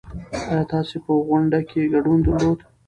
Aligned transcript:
ايا 0.49 0.61
تاسې 0.71 0.97
په 1.05 1.11
غونډه 1.27 1.59
کې 1.69 1.89
ګډون 1.93 2.19
درلود؟ 2.27 2.59